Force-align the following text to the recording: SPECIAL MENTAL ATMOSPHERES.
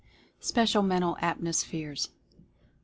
SPECIAL 0.39 0.81
MENTAL 0.81 1.15
ATMOSPHERES. 1.21 2.09